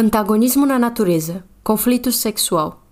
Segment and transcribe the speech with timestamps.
[0.00, 2.86] Antagonismo na natureza conflito sexual.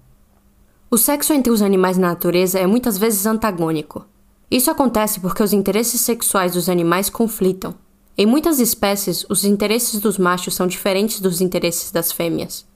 [0.91, 4.05] O sexo entre os animais na natureza é muitas vezes antagônico.
[4.51, 7.77] Isso acontece porque os interesses sexuais dos animais conflitam.
[8.19, 12.67] Em muitas espécies, os interesses dos machos são diferentes dos interesses das fêmeas.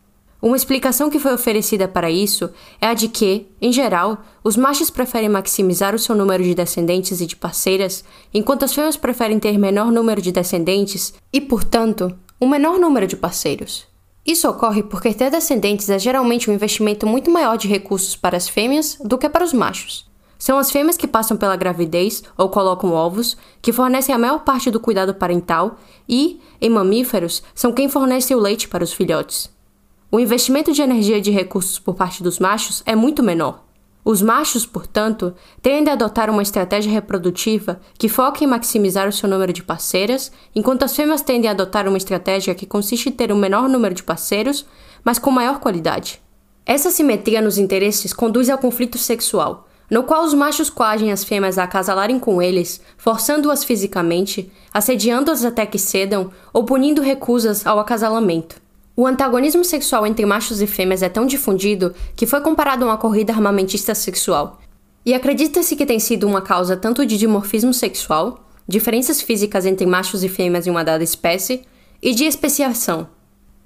[0.40, 2.50] Uma explicação que foi oferecida para isso
[2.80, 7.20] é a de que, em geral, os machos preferem maximizar o seu número de descendentes
[7.20, 12.48] e de parceiras, enquanto as fêmeas preferem ter menor número de descendentes e, portanto, um
[12.48, 13.89] menor número de parceiros.
[14.26, 18.48] Isso ocorre porque ter descendentes é geralmente um investimento muito maior de recursos para as
[18.48, 20.08] fêmeas do que para os machos.
[20.38, 24.70] São as fêmeas que passam pela gravidez ou colocam ovos, que fornecem a maior parte
[24.70, 29.50] do cuidado parental e, em mamíferos, são quem fornece o leite para os filhotes.
[30.10, 33.62] O investimento de energia e de recursos por parte dos machos é muito menor.
[34.04, 39.28] Os machos, portanto, tendem a adotar uma estratégia reprodutiva que foca em maximizar o seu
[39.28, 43.30] número de parceiras, enquanto as fêmeas tendem a adotar uma estratégia que consiste em ter
[43.30, 44.64] um menor número de parceiros,
[45.04, 46.20] mas com maior qualidade.
[46.64, 51.58] Essa simetria nos interesses conduz ao conflito sexual, no qual os machos coagem as fêmeas
[51.58, 58.56] a acasalarem com eles, forçando-as fisicamente, assediando-as até que cedam ou punindo recusas ao acasalamento.
[59.00, 62.98] O antagonismo sexual entre machos e fêmeas é tão difundido que foi comparado a uma
[62.98, 64.60] corrida armamentista sexual.
[65.06, 70.22] E acredita-se que tem sido uma causa tanto de dimorfismo sexual, diferenças físicas entre machos
[70.22, 71.62] e fêmeas em uma dada espécie,
[72.02, 73.08] e de especiação.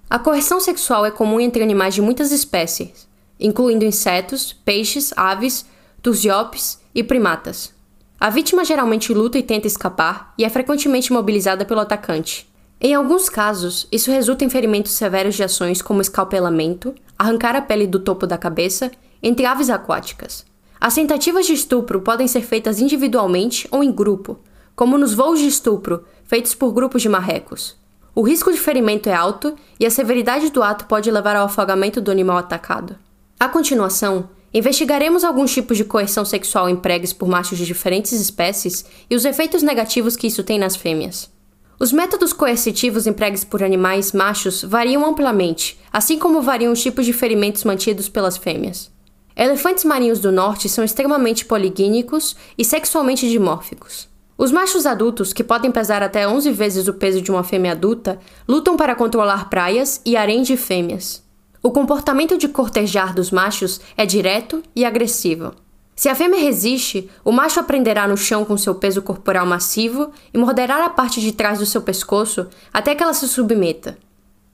[0.08, 3.08] A correção sexual é comum entre animais de muitas espécies,
[3.40, 5.66] incluindo insetos, peixes, aves,
[6.00, 7.74] tursiópes e primatas.
[8.20, 12.53] A vítima geralmente luta e tenta escapar e é frequentemente mobilizada pelo atacante.
[12.86, 17.86] Em alguns casos, isso resulta em ferimentos severos de ações como escalpelamento, arrancar a pele
[17.86, 18.90] do topo da cabeça,
[19.22, 20.44] entre aves aquáticas.
[20.78, 24.38] As tentativas de estupro podem ser feitas individualmente ou em grupo,
[24.76, 27.74] como nos voos de estupro feitos por grupos de marrecos.
[28.14, 32.02] O risco de ferimento é alto e a severidade do ato pode levar ao afogamento
[32.02, 32.98] do animal atacado.
[33.40, 39.16] A continuação, investigaremos alguns tipos de coerção sexual empregues por machos de diferentes espécies e
[39.16, 41.32] os efeitos negativos que isso tem nas fêmeas.
[41.78, 47.12] Os métodos coercitivos empregues por animais machos variam amplamente, assim como variam os tipos de
[47.12, 48.92] ferimentos mantidos pelas fêmeas.
[49.36, 54.08] Elefantes marinhos do norte são extremamente poligínicos e sexualmente dimórficos.
[54.38, 58.18] Os machos adultos, que podem pesar até 11 vezes o peso de uma fêmea adulta,
[58.48, 61.22] lutam para controlar praias e harém de fêmeas.
[61.62, 65.52] O comportamento de cortejar dos machos é direto e agressivo.
[65.94, 70.38] Se a fêmea resiste, o macho aprenderá no chão com seu peso corporal massivo e
[70.38, 73.96] morderá a parte de trás do seu pescoço até que ela se submeta.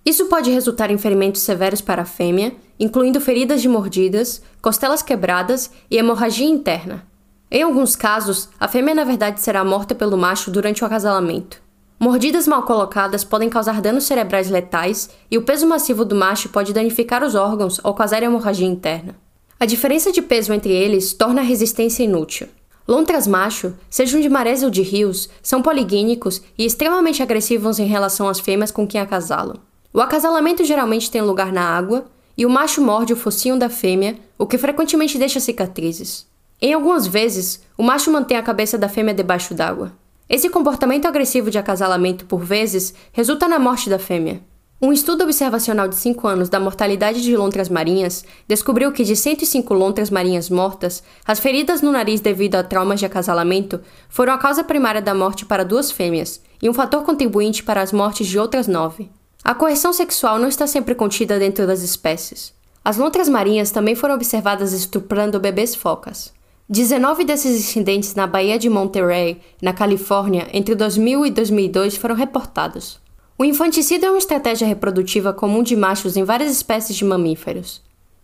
[0.05, 5.71] Isso pode resultar em ferimentos severos para a fêmea, incluindo feridas de mordidas, costelas quebradas
[5.91, 7.07] e hemorragia interna.
[7.51, 11.61] Em alguns casos, a fêmea na verdade será morta pelo macho durante o acasalamento.
[11.99, 16.73] Mordidas mal colocadas podem causar danos cerebrais letais e o peso massivo do macho pode
[16.73, 19.17] danificar os órgãos ou causar hemorragia interna.
[19.63, 22.49] A diferença de peso entre eles torna a resistência inútil.
[22.89, 28.27] Lontras macho, sejam de marés ou de rios, são poligínicos e extremamente agressivos em relação
[28.27, 29.59] às fêmeas com quem acasalam.
[29.93, 32.07] O acasalamento geralmente tem lugar na água,
[32.39, 36.27] e o macho morde o focinho da fêmea, o que frequentemente deixa cicatrizes.
[36.59, 39.93] Em algumas vezes, o macho mantém a cabeça da fêmea debaixo d'água.
[40.27, 44.41] Esse comportamento agressivo de acasalamento, por vezes, resulta na morte da fêmea.
[44.83, 49.75] Um estudo observacional de 5 anos da mortalidade de lontras marinhas descobriu que de 105
[49.75, 54.65] lontras marinhas mortas, as feridas no nariz devido a traumas de acasalamento foram a causa
[54.65, 58.67] primária da morte para duas fêmeas e um fator contribuinte para as mortes de outras
[58.67, 59.11] nove.
[59.45, 62.55] A correção sexual não está sempre contida dentro das espécies.
[62.83, 66.33] As lontras marinhas também foram observadas estuprando bebês focas.
[66.71, 72.99] 19 desses incidentes na Baía de Monterey, na Califórnia, entre 2000 e 2002 foram reportados.
[73.41, 77.81] O infanticídio é uma estratégia reprodutiva comum de machos em várias espécies de mamíferos.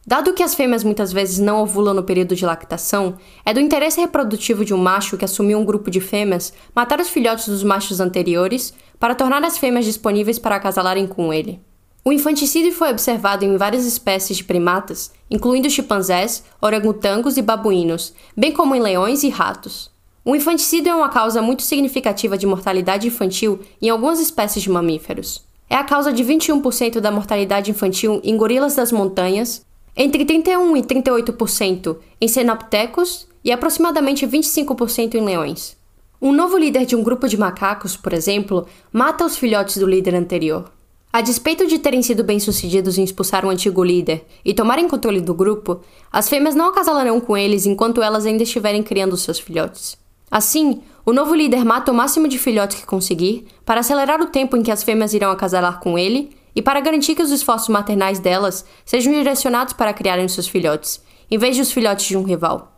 [0.07, 3.99] Dado que as fêmeas muitas vezes não ovulam no período de lactação, é do interesse
[3.99, 7.99] reprodutivo de um macho que assumiu um grupo de fêmeas matar os filhotes dos machos
[7.99, 11.63] anteriores para tornar as fêmeas disponíveis para acasalarem com ele.
[12.05, 18.53] O infanticídio foi observado em várias espécies de primatas, incluindo chimpanzés, orangotangos e babuínos, bem
[18.53, 19.96] como em leões e ratos.
[20.29, 25.45] O infanticídio é uma causa muito significativa de mortalidade infantil em algumas espécies de mamíferos.
[25.71, 29.65] É a causa de 21% da mortalidade infantil em gorilas das montanhas,
[29.97, 35.77] entre 31 e 38% em cenoptecos e aproximadamente 25% em leões.
[36.21, 40.17] Um novo líder de um grupo de macacos, por exemplo, mata os filhotes do líder
[40.17, 40.73] anterior.
[41.13, 45.35] A despeito de terem sido bem-sucedidos em expulsar o antigo líder e tomarem controle do
[45.35, 50.05] grupo, as fêmeas não acasalarão com eles enquanto elas ainda estiverem criando seus filhotes.
[50.31, 54.57] Assim, o novo líder mata o máximo de filhotes que conseguir para acelerar o tempo
[54.57, 58.19] em que as fêmeas irão acasalar com ele e para garantir que os esforços maternais
[58.19, 61.01] delas sejam direcionados para criarem seus filhotes,
[61.31, 62.73] em vez de os filhotes de um rival.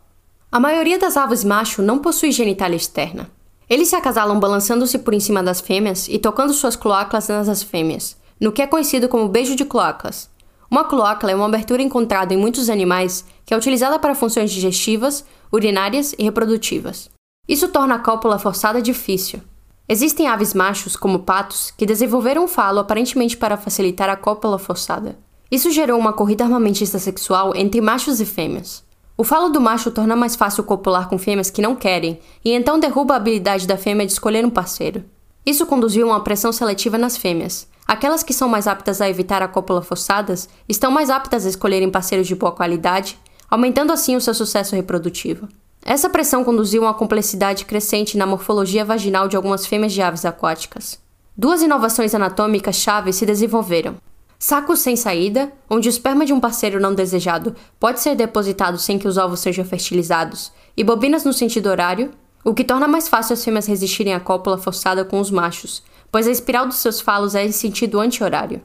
[0.51, 3.29] A maioria das aves macho não possui genitália externa.
[3.69, 8.17] Eles se acasalam balançando-se por em cima das fêmeas e tocando suas cloacas nas fêmeas,
[8.39, 10.29] no que é conhecido como beijo de cloacas.
[10.69, 15.25] Uma cloaca é uma abertura encontrada em muitos animais que é utilizada para funções digestivas,
[15.51, 17.09] urinárias e reprodutivas.
[17.49, 19.41] Isso torna a cópula forçada difícil.
[19.87, 25.17] Existem aves machos, como patos, que desenvolveram um falo aparentemente para facilitar a cópula forçada.
[25.49, 28.83] Isso gerou uma corrida armamentista sexual entre machos e fêmeas.
[29.17, 32.79] O falo do macho torna mais fácil copular com fêmeas que não querem, e então
[32.79, 35.03] derruba a habilidade da fêmea de escolher um parceiro.
[35.43, 37.67] Isso conduziu a uma pressão seletiva nas fêmeas.
[37.87, 41.89] Aquelas que são mais aptas a evitar a cópula forçadas estão mais aptas a escolherem
[41.89, 43.17] parceiros de boa qualidade,
[43.49, 45.47] aumentando assim o seu sucesso reprodutivo.
[45.83, 50.25] Essa pressão conduziu a uma complexidade crescente na morfologia vaginal de algumas fêmeas de aves
[50.25, 50.99] aquáticas.
[51.35, 53.95] Duas inovações anatômicas chaves se desenvolveram.
[54.37, 58.97] Sacos sem saída, onde o esperma de um parceiro não desejado pode ser depositado sem
[58.97, 62.11] que os ovos sejam fertilizados, e bobinas no sentido horário,
[62.43, 66.25] o que torna mais fácil as fêmeas resistirem à cópula forçada com os machos, pois
[66.25, 68.61] a espiral dos seus falos é em sentido anti-horário.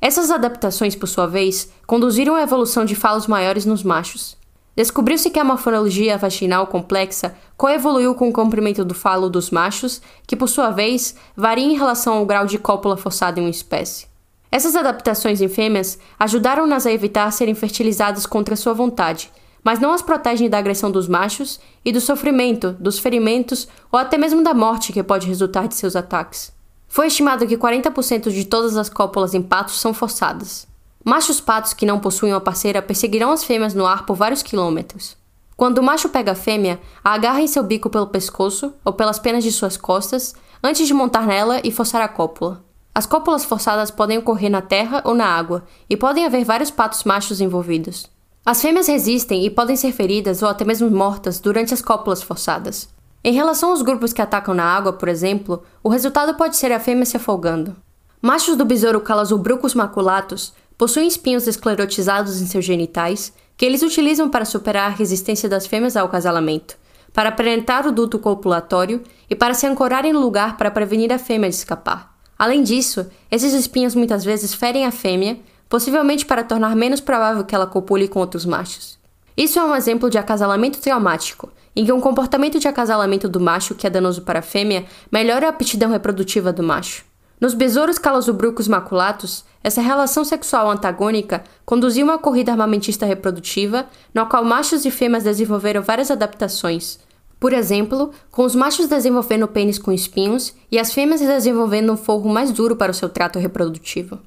[0.00, 4.37] Essas adaptações, por sua vez, conduziram à evolução de falos maiores nos machos,
[4.78, 10.36] Descobriu-se que a morfologia vaginal complexa coevoluiu com o comprimento do falo dos machos, que
[10.36, 14.06] por sua vez varia em relação ao grau de cópula forçada em uma espécie.
[14.52, 19.32] Essas adaptações em fêmeas ajudaram-nas a evitar serem fertilizadas contra sua vontade,
[19.64, 24.16] mas não as protegem da agressão dos machos e do sofrimento, dos ferimentos ou até
[24.16, 26.52] mesmo da morte que pode resultar de seus ataques.
[26.86, 30.67] Foi estimado que 40% de todas as cópulas em patos são forçadas.
[31.08, 35.16] Machos patos que não possuem uma parceira perseguirão as fêmeas no ar por vários quilômetros.
[35.56, 39.18] Quando o macho pega a fêmea, a agarra em seu bico pelo pescoço ou pelas
[39.18, 42.62] penas de suas costas antes de montar nela e forçar a cópula.
[42.94, 47.04] As cópulas forçadas podem ocorrer na terra ou na água, e podem haver vários patos
[47.04, 48.06] machos envolvidos.
[48.44, 52.86] As fêmeas resistem e podem ser feridas ou até mesmo mortas durante as cópulas forçadas.
[53.24, 56.78] Em relação aos grupos que atacam na água, por exemplo, o resultado pode ser a
[56.78, 57.74] fêmea se afogando.
[58.20, 64.44] Machos do besouro Calazubrucus maculatus possuem espinhos esclerotizados em seus genitais, que eles utilizam para
[64.44, 66.76] superar a resistência das fêmeas ao acasalamento,
[67.12, 71.50] para penetrar o duto copulatório e para se ancorarem no lugar para prevenir a fêmea
[71.50, 72.16] de escapar.
[72.38, 77.54] Além disso, esses espinhos muitas vezes ferem a fêmea, possivelmente para tornar menos provável que
[77.54, 78.96] ela copule com outros machos.
[79.36, 83.74] Isso é um exemplo de acasalamento traumático, em que um comportamento de acasalamento do macho
[83.74, 87.07] que é danoso para a fêmea melhora a aptidão reprodutiva do macho.
[87.40, 94.44] Nos besouros calosubrucos maculatus, essa relação sexual antagônica conduziu uma corrida armamentista reprodutiva, na qual
[94.44, 96.98] machos e fêmeas desenvolveram várias adaptações.
[97.38, 102.28] Por exemplo, com os machos desenvolvendo pênis com espinhos e as fêmeas desenvolvendo um forro
[102.28, 104.18] mais duro para o seu trato reprodutivo.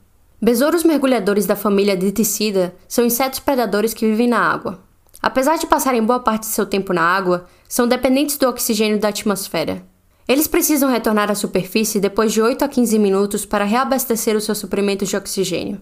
[0.42, 4.80] Besouros mergulhadores da família Diticida são insetos predadores que vivem na água.
[5.22, 9.10] Apesar de passarem boa parte de seu tempo na água, são dependentes do oxigênio da
[9.10, 9.84] atmosfera.
[10.32, 14.60] Eles precisam retornar à superfície depois de 8 a 15 minutos para reabastecer os seus
[14.60, 15.82] suprimentos de oxigênio.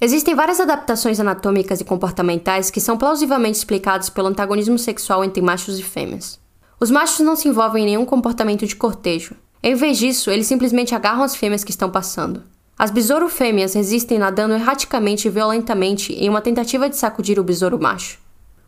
[0.00, 5.80] Existem várias adaptações anatômicas e comportamentais que são plausivelmente explicadas pelo antagonismo sexual entre machos
[5.80, 6.38] e fêmeas.
[6.78, 9.34] Os machos não se envolvem em nenhum comportamento de cortejo.
[9.60, 12.44] Em vez disso, eles simplesmente agarram as fêmeas que estão passando.
[12.78, 17.80] As besouro fêmeas resistem nadando erraticamente e violentamente em uma tentativa de sacudir o besouro
[17.80, 18.20] macho.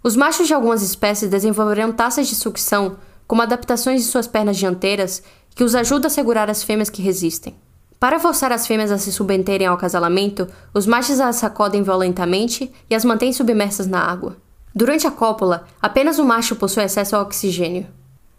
[0.03, 2.97] Os machos de algumas espécies desenvolverão taças de sucção
[3.31, 5.23] como adaptações de suas pernas dianteiras
[5.55, 7.55] que os ajuda a segurar as fêmeas que resistem.
[8.01, 12.95] Para forçar as fêmeas a se submeterem ao acasalamento, os machos as sacodem violentamente e
[12.95, 14.37] as mantêm submersas na água.
[14.75, 17.87] Durante a cópula, apenas o macho possui acesso ao oxigênio.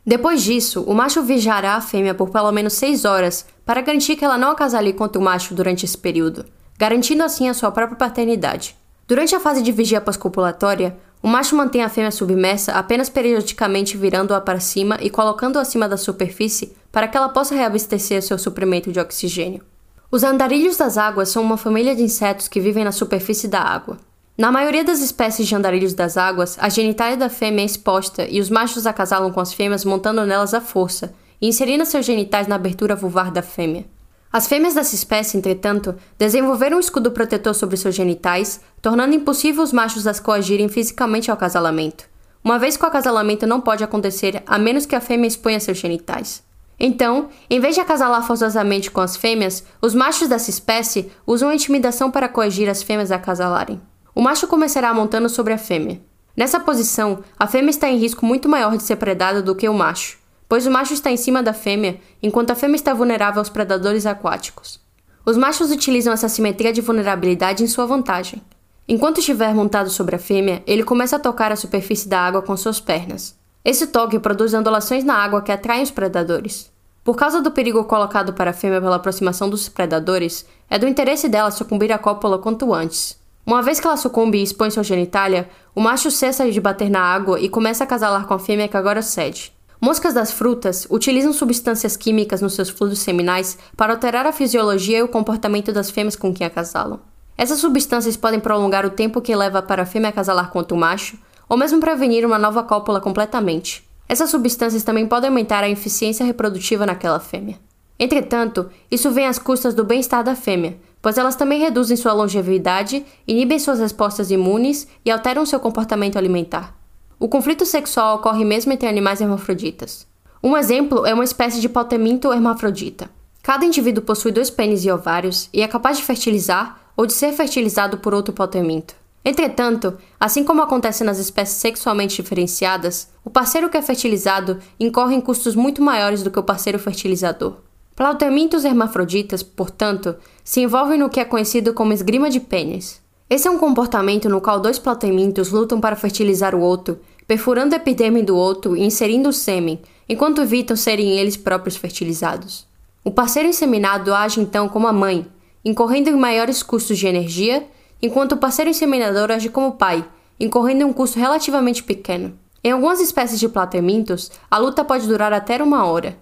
[0.06, 4.26] Depois disso, o macho vigiará a fêmea por pelo menos 6 horas para garantir que
[4.26, 6.44] ela não acasale contra o macho durante esse período,
[6.78, 8.76] garantindo assim a sua própria paternidade.
[9.08, 14.42] Durante a fase de vigia pós-copulatória, o macho mantém a fêmea submersa apenas periodicamente virando-a
[14.42, 19.00] para cima e colocando-a acima da superfície para que ela possa reabastecer seu suprimento de
[19.00, 19.64] oxigênio.
[20.12, 23.98] Os andarilhos das águas são uma família de insetos que vivem na superfície da água.
[24.38, 28.40] Na maioria das espécies de andarilhos das águas, a genitália da fêmea é exposta e
[28.40, 32.56] os machos acasalam com as fêmeas montando nelas à força e inserindo seus genitais na
[32.56, 33.86] abertura vulvar da fêmea.
[34.34, 39.74] As fêmeas dessa espécie, entretanto, desenvolveram um escudo protetor sobre seus genitais, tornando impossível os
[39.74, 42.06] machos as coagirem fisicamente ao acasalamento,
[42.42, 45.78] uma vez que o acasalamento não pode acontecer a menos que a fêmea exponha seus
[45.78, 46.42] genitais.
[46.80, 51.56] Então, em vez de acasalar forçosamente com as fêmeas, os machos dessa espécie usam a
[51.56, 53.82] intimidação para coagir as fêmeas a acasalarem.
[54.16, 56.02] O macho começará montando sobre a fêmea.
[56.36, 59.74] Nessa posição, a fêmea está em risco muito maior de ser predada do que o
[59.74, 60.21] macho
[60.52, 64.06] pois o macho está em cima da fêmea, enquanto a fêmea está vulnerável aos predadores
[64.06, 64.82] aquáticos.
[65.26, 68.42] Os machos utilizam essa simetria de vulnerabilidade em sua vantagem.
[68.86, 72.58] Enquanto estiver montado sobre a fêmea, ele começa a tocar a superfície da água com
[72.58, 73.34] suas pernas.
[73.64, 76.70] Esse toque produz ondulações na água que atraem os predadores.
[77.02, 81.30] Por causa do perigo colocado para a fêmea pela aproximação dos predadores, é do interesse
[81.30, 83.18] dela sucumbir à cópula quanto antes.
[83.46, 87.00] Uma vez que ela sucumbe e expõe sua genitália, o macho cessa de bater na
[87.00, 89.54] água e começa a casalar com a fêmea que agora cede.
[89.84, 95.02] Moscas das frutas utilizam substâncias químicas nos seus fluidos seminais para alterar a fisiologia e
[95.02, 97.00] o comportamento das fêmeas com quem acasalam.
[97.36, 101.18] Essas substâncias podem prolongar o tempo que leva para a fêmea acasalar contra o macho,
[101.50, 103.84] ou mesmo prevenir uma nova cópula completamente.
[104.08, 107.58] Essas substâncias também podem aumentar a eficiência reprodutiva naquela fêmea.
[107.98, 113.04] Entretanto, isso vem às custas do bem-estar da fêmea, pois elas também reduzem sua longevidade,
[113.28, 116.81] inibem suas respostas imunes e alteram seu comportamento alimentar.
[117.22, 120.08] O conflito sexual ocorre mesmo entre animais hermafroditas.
[120.44, 123.12] Um exemplo é uma espécie de palteminto hermafrodita.
[123.44, 127.32] Cada indivíduo possui dois pênis e ovários e é capaz de fertilizar ou de ser
[127.34, 128.96] fertilizado por outro palteminto.
[129.24, 135.22] Entretanto, assim como acontece nas espécies sexualmente diferenciadas, o parceiro que é fertilizado incorre em
[135.22, 137.58] custos muito maiores do que o parceiro fertilizador.
[137.96, 143.00] Plautemintos hermafroditas, portanto, se envolvem no que é conhecido como esgrima de pênis.
[143.32, 147.78] Esse é um comportamento no qual dois plautemintos lutam para fertilizar o outro perfurando a
[147.78, 152.68] epiderme do outro e inserindo o sêmen, enquanto evitam serem eles próprios fertilizados.
[153.06, 155.26] O parceiro inseminado age então como a mãe,
[155.64, 157.66] incorrendo em maiores custos de energia,
[158.02, 160.06] enquanto o parceiro inseminador age como pai,
[160.38, 162.38] incorrendo em um custo relativamente pequeno.
[162.62, 166.18] Em algumas espécies de platemintos, a luta pode durar até uma hora.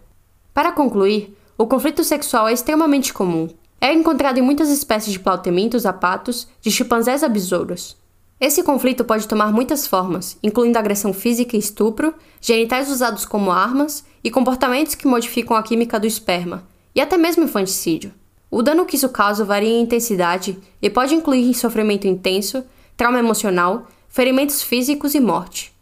[0.53, 3.49] Para concluir, o conflito sexual é extremamente comum.
[3.81, 7.95] É encontrado em muitas espécies de plautemintos a patos, de chimpanzés a besouros.
[8.39, 14.03] Esse conflito pode tomar muitas formas, incluindo agressão física e estupro, genitais usados como armas
[14.23, 18.13] e comportamentos que modificam a química do esperma, e até mesmo infanticídio.
[18.51, 22.63] O dano que isso causa varia em intensidade e pode incluir sofrimento intenso,
[22.97, 25.73] trauma emocional, ferimentos físicos e morte.